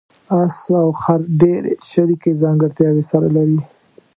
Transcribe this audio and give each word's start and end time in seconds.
اس 0.39 0.57
او 0.81 0.87
خر 1.01 1.19
ډېرې 1.41 1.73
شریکې 1.91 2.31
ځانګړتیاوې 2.41 3.03
سره 3.11 3.27
لري. 3.35 3.59